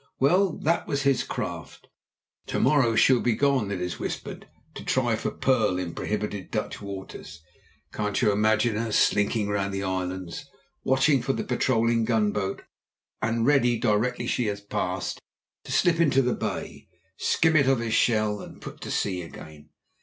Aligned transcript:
Well, 0.19 0.53
that 0.63 0.87
was 0.87 1.03
his 1.03 1.23
craft. 1.23 1.87
To 2.47 2.59
morrow 2.59 2.95
she'll 2.95 3.19
be 3.21 3.35
gone, 3.35 3.69
it 3.69 3.79
is 3.79 3.99
whispered, 3.99 4.47
to 4.73 4.83
try 4.83 5.15
for 5.15 5.29
pearl 5.29 5.77
in 5.77 5.93
prohibited 5.93 6.49
Dutch 6.49 6.81
waters. 6.81 7.43
Can't 7.93 8.19
you 8.19 8.31
imagine 8.31 8.77
her 8.77 8.91
slinking 8.91 9.49
round 9.49 9.75
the 9.75 9.83
islands, 9.83 10.49
watching 10.83 11.21
for 11.21 11.33
the 11.33 11.43
patrolling 11.43 12.03
gunboat, 12.03 12.63
and 13.21 13.45
ready, 13.45 13.77
directly 13.77 14.25
she 14.25 14.47
has 14.47 14.59
passed, 14.59 15.21
to 15.65 15.71
slip 15.71 15.99
into 15.99 16.23
the 16.23 16.33
bay, 16.33 16.87
skim 17.17 17.55
it 17.55 17.67
of 17.67 17.79
its 17.79 17.93
shell, 17.93 18.41
and 18.41 18.59
put 18.59 18.81
to 18.81 18.89
sea 18.89 19.21
again. 19.21 19.69